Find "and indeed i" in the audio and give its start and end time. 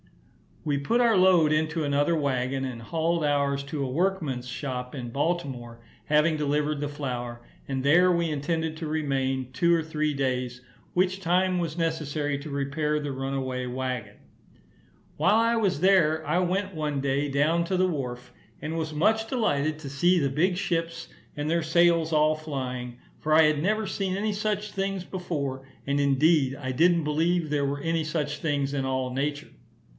25.87-26.71